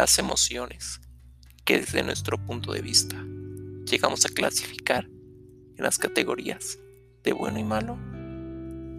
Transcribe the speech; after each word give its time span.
las 0.00 0.18
emociones 0.18 0.98
que 1.66 1.78
desde 1.78 2.02
nuestro 2.02 2.42
punto 2.46 2.72
de 2.72 2.80
vista 2.80 3.22
llegamos 3.84 4.24
a 4.24 4.30
clasificar 4.30 5.04
en 5.04 5.84
las 5.84 5.98
categorías 5.98 6.78
de 7.22 7.34
bueno 7.34 7.58
y 7.58 7.64
malo 7.64 7.98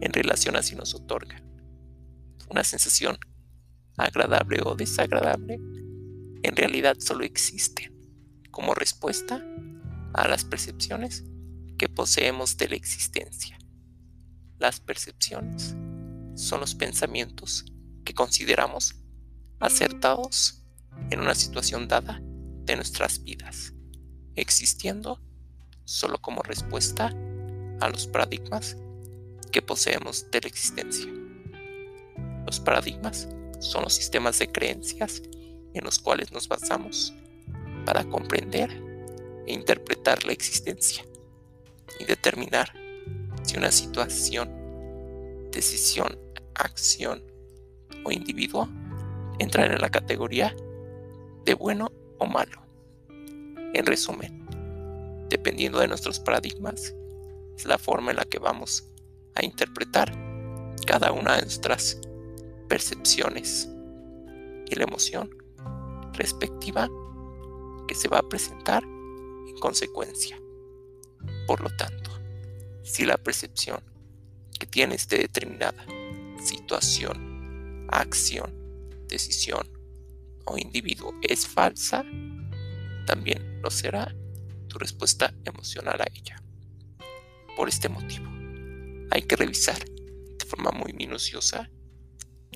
en 0.00 0.12
relación 0.12 0.54
a 0.54 0.62
si 0.62 0.76
nos 0.76 0.94
otorga 0.94 1.42
una 2.48 2.62
sensación 2.62 3.18
agradable 3.96 4.60
o 4.64 4.76
desagradable, 4.76 5.54
en 5.54 6.54
realidad 6.54 6.96
solo 7.00 7.24
existen 7.24 7.92
como 8.52 8.72
respuesta 8.72 9.44
a 10.12 10.28
las 10.28 10.44
percepciones 10.44 11.24
que 11.76 11.88
poseemos 11.88 12.56
de 12.56 12.68
la 12.68 12.76
existencia. 12.76 13.58
Las 14.60 14.78
percepciones 14.78 15.74
son 16.36 16.60
los 16.60 16.76
pensamientos 16.76 17.64
que 18.04 18.14
consideramos 18.14 18.94
acertados 19.58 20.63
en 21.10 21.20
una 21.20 21.34
situación 21.34 21.88
dada 21.88 22.20
de 22.64 22.76
nuestras 22.76 23.22
vidas, 23.22 23.72
existiendo 24.36 25.20
solo 25.84 26.20
como 26.20 26.42
respuesta 26.42 27.14
a 27.80 27.88
los 27.88 28.06
paradigmas 28.06 28.76
que 29.52 29.62
poseemos 29.62 30.30
de 30.30 30.40
la 30.40 30.48
existencia. 30.48 31.10
Los 32.46 32.60
paradigmas 32.60 33.28
son 33.60 33.84
los 33.84 33.94
sistemas 33.94 34.38
de 34.38 34.50
creencias 34.50 35.22
en 35.74 35.84
los 35.84 35.98
cuales 35.98 36.32
nos 36.32 36.48
basamos 36.48 37.14
para 37.84 38.04
comprender 38.04 38.70
e 39.46 39.52
interpretar 39.52 40.24
la 40.24 40.32
existencia 40.32 41.04
y 42.00 42.04
determinar 42.04 42.72
si 43.42 43.58
una 43.58 43.70
situación, 43.70 44.50
decisión, 45.50 46.18
acción 46.54 47.22
o 48.04 48.10
individuo 48.10 48.68
entran 49.38 49.72
en 49.72 49.80
la 49.80 49.90
categoría 49.90 50.54
de 51.44 51.54
bueno 51.54 51.92
o 52.18 52.26
malo. 52.26 52.62
En 53.08 53.86
resumen, 53.86 54.46
dependiendo 55.28 55.78
de 55.78 55.88
nuestros 55.88 56.20
paradigmas, 56.20 56.94
es 57.56 57.64
la 57.66 57.78
forma 57.78 58.10
en 58.10 58.16
la 58.16 58.24
que 58.24 58.38
vamos 58.38 58.90
a 59.34 59.44
interpretar 59.44 60.12
cada 60.86 61.12
una 61.12 61.36
de 61.36 61.42
nuestras 61.42 62.00
percepciones 62.68 63.68
y 64.66 64.74
la 64.74 64.84
emoción 64.84 65.30
respectiva 66.12 66.88
que 67.86 67.94
se 67.94 68.08
va 68.08 68.18
a 68.18 68.28
presentar 68.28 68.82
en 68.84 69.56
consecuencia. 69.60 70.40
Por 71.46 71.60
lo 71.60 71.70
tanto, 71.76 72.10
si 72.82 73.04
la 73.04 73.18
percepción 73.18 73.82
que 74.58 74.66
tienes 74.66 75.08
de 75.08 75.18
determinada 75.18 75.84
situación, 76.42 77.86
acción, 77.90 78.52
decisión 79.08 79.73
o 80.46 80.58
individuo 80.58 81.14
es 81.22 81.46
falsa, 81.46 82.04
también 83.06 83.60
lo 83.62 83.70
será 83.70 84.14
tu 84.68 84.78
respuesta 84.78 85.32
emocional 85.44 86.00
a 86.00 86.06
ella. 86.14 86.42
Por 87.56 87.68
este 87.68 87.88
motivo, 87.88 88.26
hay 89.10 89.22
que 89.22 89.36
revisar 89.36 89.84
de 89.84 90.44
forma 90.46 90.70
muy 90.70 90.92
minuciosa 90.92 91.70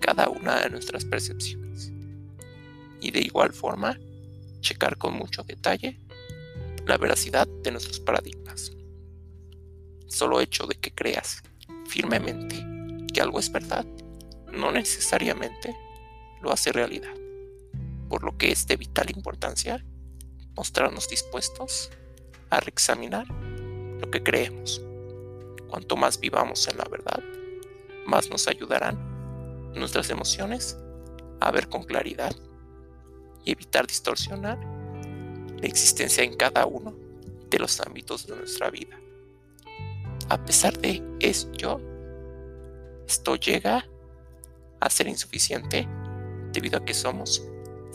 cada 0.00 0.28
una 0.28 0.60
de 0.60 0.70
nuestras 0.70 1.04
percepciones 1.04 1.92
y 3.00 3.10
de 3.10 3.20
igual 3.20 3.52
forma 3.52 3.98
checar 4.60 4.96
con 4.96 5.14
mucho 5.14 5.42
detalle 5.42 6.00
la 6.86 6.96
veracidad 6.96 7.46
de 7.62 7.72
nuestros 7.72 8.00
paradigmas. 8.00 8.72
Solo 10.06 10.40
hecho 10.40 10.66
de 10.66 10.76
que 10.76 10.92
creas 10.92 11.42
firmemente 11.86 12.64
que 13.12 13.20
algo 13.20 13.38
es 13.38 13.50
verdad 13.50 13.86
no 14.52 14.72
necesariamente 14.72 15.76
lo 16.42 16.52
hace 16.52 16.72
realidad, 16.72 17.14
por 18.08 18.22
lo 18.22 18.36
que 18.36 18.52
es 18.52 18.66
de 18.66 18.76
vital 18.76 19.10
importancia 19.10 19.84
mostrarnos 20.54 21.08
dispuestos 21.08 21.90
a 22.50 22.60
reexaminar 22.60 23.26
lo 23.28 24.10
que 24.10 24.22
creemos. 24.22 24.82
Cuanto 25.68 25.96
más 25.96 26.18
vivamos 26.20 26.66
en 26.68 26.78
la 26.78 26.84
verdad, 26.84 27.22
más 28.06 28.30
nos 28.30 28.48
ayudarán 28.48 28.96
nuestras 29.74 30.10
emociones 30.10 30.78
a 31.40 31.50
ver 31.50 31.68
con 31.68 31.84
claridad 31.84 32.34
y 33.44 33.52
evitar 33.52 33.86
distorsionar 33.86 34.58
la 35.60 35.66
existencia 35.66 36.24
en 36.24 36.34
cada 36.36 36.66
uno 36.66 36.94
de 37.50 37.58
los 37.58 37.80
ámbitos 37.80 38.26
de 38.26 38.36
nuestra 38.36 38.70
vida. 38.70 38.98
A 40.28 40.44
pesar 40.44 40.78
de 40.78 41.02
esto, 41.20 41.80
esto 43.06 43.36
llega 43.36 43.86
a 44.80 44.90
ser 44.90 45.08
insuficiente 45.08 45.88
debido 46.52 46.78
a 46.78 46.84
que 46.84 46.94
somos 46.94 47.42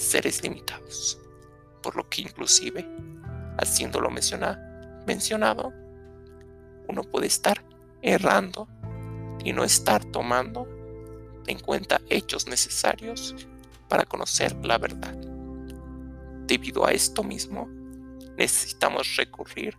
seres 0.00 0.42
limitados, 0.42 1.18
por 1.82 1.96
lo 1.96 2.08
que 2.08 2.22
inclusive, 2.22 2.86
haciéndolo 3.58 4.10
mencionado, 4.10 5.72
uno 6.88 7.02
puede 7.04 7.26
estar 7.26 7.64
errando 8.02 8.68
y 9.44 9.52
no 9.52 9.62
estar 9.62 10.04
tomando 10.06 10.66
en 11.46 11.58
cuenta 11.58 12.00
hechos 12.08 12.46
necesarios 12.46 13.34
para 13.88 14.04
conocer 14.04 14.54
la 14.64 14.78
verdad. 14.78 15.14
Debido 16.46 16.86
a 16.86 16.92
esto 16.92 17.22
mismo, 17.22 17.68
necesitamos 18.36 19.16
recurrir 19.16 19.76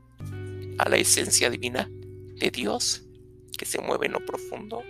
a 0.78 0.88
la 0.88 0.98
esencia 0.98 1.50
divina 1.50 1.90
de 2.36 2.52
Dios 2.52 3.04
que 3.58 3.66
se 3.66 3.82
mueve 3.82 4.06
en 4.08 4.14
lo 4.14 4.26
profundo 4.26 4.82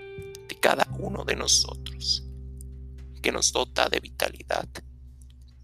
de 0.47 0.55
cada 0.59 0.87
uno 0.99 1.23
de 1.23 1.35
nosotros, 1.35 2.27
que 3.21 3.31
nos 3.31 3.51
dota 3.51 3.89
de 3.89 3.99
vitalidad 3.99 4.67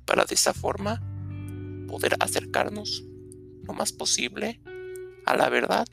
para 0.07 0.25
de 0.25 0.33
esa 0.33 0.53
forma 0.53 1.03
poder 1.87 2.15
acercarnos 2.19 3.03
lo 3.63 3.73
más 3.73 3.91
posible 3.91 4.59
a 5.25 5.35
la 5.35 5.49
verdad 5.49 5.85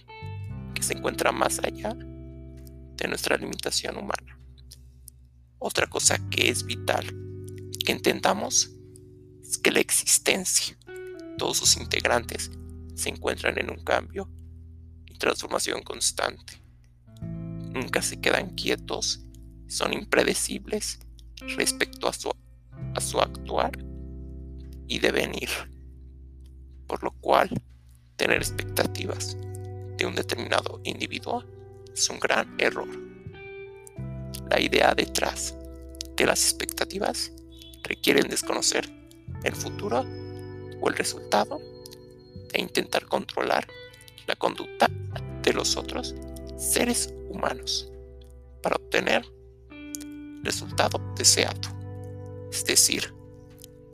que 0.73 0.83
se 0.83 0.95
encuentra 0.95 1.33
más 1.33 1.59
allá 1.59 1.95
de 1.95 3.09
nuestra 3.09 3.37
limitación 3.37 3.99
humana. 3.99 4.39
Otra 5.59 5.89
cosa 5.89 6.17
que 6.31 6.49
es 6.49 6.65
vital 6.65 7.05
que 7.85 7.93
intentamos 7.93 8.71
es 9.43 9.59
que 9.59 9.73
la 9.73 9.81
existencia, 9.81 10.79
todos 11.37 11.59
sus 11.59 11.77
integrantes, 11.77 12.51
se 12.95 13.09
encuentran 13.09 13.59
en 13.59 13.71
un 13.71 13.83
cambio 13.85 14.31
y 15.07 15.19
transformación 15.19 15.83
constante. 15.83 16.63
Nunca 17.21 18.01
se 18.03 18.21
quedan 18.21 18.55
quietos, 18.55 19.25
son 19.67 19.93
impredecibles 19.93 21.01
respecto 21.57 22.09
a 22.09 22.13
su, 22.13 22.31
a 22.95 23.01
su 23.01 23.19
actuar 23.21 23.73
y 24.89 24.99
devenir, 24.99 25.49
por 26.87 27.03
lo 27.03 27.13
cual 27.13 27.51
tener 28.17 28.39
expectativas 28.39 29.37
de 29.97 30.07
un 30.07 30.15
determinado 30.15 30.81
individuo 30.85 31.45
es 31.93 32.09
un 32.11 32.19
gran 32.19 32.55
error. 32.59 32.89
La 34.51 34.61
idea 34.61 34.95
detrás 34.95 35.57
de 36.17 36.27
las 36.27 36.43
expectativas 36.45 37.33
requieren 37.83 38.29
desconocer 38.29 38.89
el 39.43 39.55
futuro 39.55 40.05
o 40.81 40.89
el 40.89 40.95
resultado 40.95 41.59
e 42.53 42.61
intentar 42.61 43.07
controlar 43.07 43.67
la 44.27 44.37
conducta 44.37 44.89
de 45.43 45.53
los 45.53 45.77
otros 45.77 46.15
seres 46.57 47.13
humanos 47.29 47.91
para 48.63 48.77
obtener 48.77 49.25
el 49.71 50.41
resultado 50.43 51.01
deseado, 51.17 51.61
es 52.51 52.65
decir, 52.65 53.13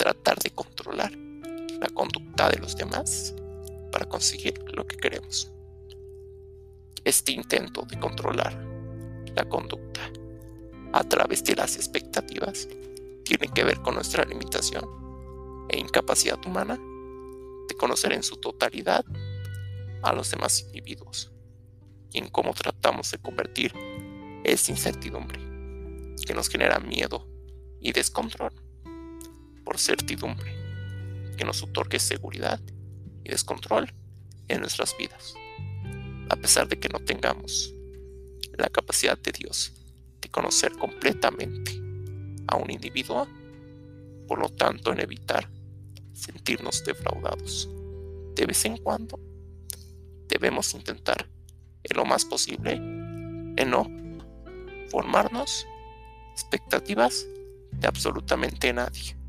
tratar 0.01 0.39
de 0.39 0.49
controlar 0.49 1.13
la 1.13 1.89
conducta 1.93 2.49
de 2.49 2.59
los 2.59 2.75
demás 2.75 3.35
para 3.93 4.07
conseguir 4.07 4.59
lo 4.73 4.87
que 4.87 4.97
queremos. 4.97 5.53
Este 7.05 7.33
intento 7.33 7.83
de 7.83 7.99
controlar 7.99 8.55
la 9.37 9.47
conducta 9.47 10.01
a 10.95 11.05
través 11.05 11.45
de 11.45 11.55
las 11.55 11.77
expectativas 11.77 12.67
tiene 13.25 13.49
que 13.53 13.63
ver 13.63 13.83
con 13.83 13.95
nuestra 13.95 14.25
limitación 14.25 14.87
e 15.69 15.79
incapacidad 15.79 16.39
humana 16.47 16.81
de 17.69 17.75
conocer 17.75 18.15
en 18.15 18.23
su 18.23 18.39
totalidad 18.39 19.05
a 20.03 20.15
los 20.15 20.31
demás 20.31 20.63
individuos 20.63 21.31
y 22.11 22.21
en 22.21 22.29
cómo 22.31 22.55
tratamos 22.55 23.11
de 23.11 23.19
convertir 23.19 23.75
esa 24.45 24.73
incertidumbre 24.73 25.39
que 26.27 26.33
nos 26.33 26.49
genera 26.49 26.79
miedo 26.79 27.29
y 27.83 27.93
descontrol 27.93 28.70
por 29.71 29.79
certidumbre 29.79 30.53
que 31.39 31.45
nos 31.45 31.63
otorgue 31.63 32.01
seguridad 32.01 32.59
y 33.23 33.29
descontrol 33.29 33.95
en 34.49 34.63
nuestras 34.63 34.97
vidas, 34.99 35.35
a 36.29 36.35
pesar 36.35 36.67
de 36.67 36.81
que 36.81 36.89
no 36.89 36.99
tengamos 36.99 37.73
la 38.59 38.69
capacidad 38.69 39.17
de 39.17 39.31
Dios 39.31 39.73
de 40.21 40.29
conocer 40.29 40.73
completamente 40.73 41.81
a 42.49 42.57
un 42.57 42.69
individuo, 42.69 43.29
por 44.27 44.41
lo 44.41 44.49
tanto 44.49 44.93
en 44.93 44.99
evitar 44.99 45.49
sentirnos 46.15 46.83
defraudados. 46.85 47.69
De 48.35 48.47
vez 48.47 48.65
en 48.65 48.77
cuando 48.77 49.21
debemos 50.27 50.75
intentar 50.75 51.29
en 51.85 51.97
lo 51.97 52.05
más 52.05 52.25
posible 52.25 52.73
en 52.73 53.71
no 53.71 53.89
formarnos 54.91 55.65
expectativas 56.33 57.25
de 57.71 57.87
absolutamente 57.87 58.73
nadie, 58.73 59.20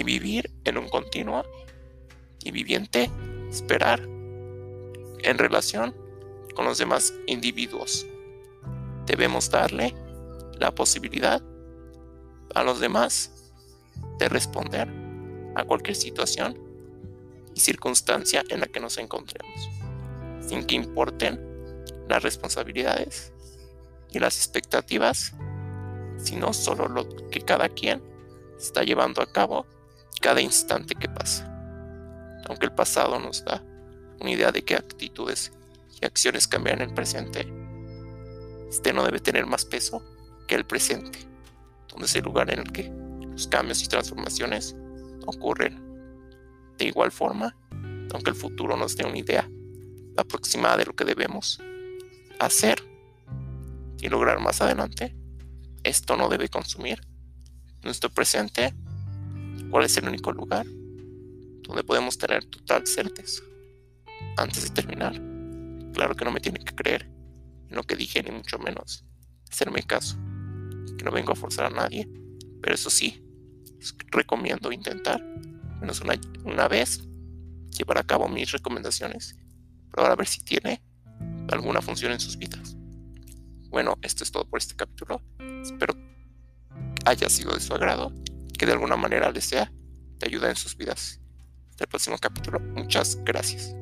y 0.00 0.02
vivir 0.02 0.50
en 0.64 0.78
un 0.78 0.88
continuo 0.88 1.44
y 2.42 2.50
viviente 2.52 3.10
esperar 3.50 4.00
en 4.00 5.36
relación 5.36 5.94
con 6.54 6.64
los 6.64 6.78
demás 6.78 7.12
individuos. 7.26 8.06
Debemos 9.04 9.50
darle 9.50 9.94
la 10.58 10.74
posibilidad 10.74 11.42
a 12.54 12.62
los 12.64 12.80
demás 12.80 13.52
de 14.18 14.30
responder 14.30 14.88
a 15.54 15.64
cualquier 15.64 15.96
situación 15.96 16.58
y 17.54 17.60
circunstancia 17.60 18.42
en 18.48 18.60
la 18.60 18.68
que 18.68 18.80
nos 18.80 18.96
encontremos, 18.96 19.68
sin 20.40 20.64
que 20.64 20.76
importen 20.76 21.84
las 22.08 22.22
responsabilidades 22.22 23.34
y 24.10 24.18
las 24.18 24.38
expectativas, 24.38 25.34
sino 26.16 26.54
solo 26.54 26.88
lo 26.88 27.06
que 27.28 27.42
cada 27.42 27.68
quien 27.68 28.02
está 28.58 28.82
llevando 28.82 29.20
a 29.20 29.30
cabo 29.30 29.66
cada 30.20 30.40
instante 30.40 30.94
que 30.94 31.08
pasa. 31.08 31.46
Aunque 32.48 32.66
el 32.66 32.72
pasado 32.72 33.18
nos 33.18 33.44
da 33.44 33.62
una 34.20 34.30
idea 34.30 34.52
de 34.52 34.62
qué 34.62 34.76
actitudes 34.76 35.52
y 36.00 36.04
acciones 36.04 36.46
cambian 36.46 36.80
en 36.80 36.88
el 36.88 36.94
presente, 36.94 37.46
este 38.68 38.92
no 38.92 39.04
debe 39.04 39.20
tener 39.20 39.46
más 39.46 39.64
peso 39.64 40.02
que 40.46 40.54
el 40.54 40.64
presente, 40.64 41.18
donde 41.88 42.06
es 42.06 42.14
el 42.14 42.24
lugar 42.24 42.50
en 42.52 42.60
el 42.60 42.72
que 42.72 42.92
los 43.30 43.48
cambios 43.48 43.82
y 43.82 43.88
transformaciones 43.88 44.76
ocurren. 45.26 45.80
De 46.78 46.84
igual 46.84 47.10
forma, 47.10 47.56
aunque 48.12 48.30
el 48.30 48.36
futuro 48.36 48.76
nos 48.76 48.96
dé 48.96 49.04
una 49.04 49.18
idea 49.18 49.48
aproximada 50.16 50.76
de 50.78 50.86
lo 50.86 50.94
que 50.94 51.04
debemos 51.04 51.60
hacer 52.38 52.82
y 54.00 54.08
lograr 54.08 54.40
más 54.40 54.60
adelante, 54.60 55.16
esto 55.82 56.16
no 56.16 56.28
debe 56.28 56.48
consumir 56.48 57.00
nuestro 57.82 58.10
presente, 58.10 58.74
cuál 59.70 59.84
es 59.84 59.96
el 59.96 60.08
único 60.08 60.32
lugar 60.32 60.66
donde 60.66 61.84
podemos 61.84 62.18
tener 62.18 62.44
total 62.46 62.86
certeza. 62.86 63.42
Antes 64.36 64.64
de 64.64 64.70
terminar, 64.70 65.12
claro 65.92 66.14
que 66.14 66.24
no 66.24 66.32
me 66.32 66.40
tienen 66.40 66.64
que 66.64 66.74
creer 66.74 67.10
en 67.68 67.76
lo 67.76 67.84
que 67.84 67.96
dije, 67.96 68.22
ni 68.22 68.32
mucho 68.32 68.58
menos 68.58 69.04
hacerme 69.50 69.82
caso, 69.82 70.16
que 70.98 71.04
no 71.04 71.10
vengo 71.10 71.32
a 71.32 71.36
forzar 71.36 71.66
a 71.66 71.70
nadie, 71.70 72.08
pero 72.60 72.74
eso 72.74 72.90
sí, 72.90 73.24
recomiendo 74.10 74.72
intentar, 74.72 75.24
menos 75.80 76.00
una, 76.00 76.14
una 76.44 76.68
vez, 76.68 77.02
llevar 77.76 77.98
a 77.98 78.04
cabo 78.04 78.28
mis 78.28 78.52
recomendaciones, 78.52 79.36
probar 79.90 80.12
a 80.12 80.16
ver 80.16 80.26
si 80.26 80.42
tiene 80.42 80.82
alguna 81.50 81.80
función 81.80 82.12
en 82.12 82.20
sus 82.20 82.36
vidas. 82.36 82.76
Bueno, 83.70 83.96
esto 84.02 84.24
es 84.24 84.32
todo 84.32 84.44
por 84.44 84.58
este 84.58 84.74
capítulo. 84.74 85.22
Espero 85.62 85.94
haya 87.04 87.28
sido 87.28 87.54
de 87.54 87.60
su 87.60 87.72
agrado, 87.72 88.12
que 88.60 88.66
de 88.66 88.72
alguna 88.72 88.94
manera 88.94 89.30
les 89.30 89.46
sea 89.46 89.72
de 90.18 90.26
ayuda 90.26 90.50
en 90.50 90.56
sus 90.56 90.76
vidas. 90.76 91.18
Hasta 91.70 91.84
el 91.84 91.88
próximo 91.88 92.18
capítulo. 92.18 92.60
Muchas 92.60 93.16
gracias. 93.24 93.74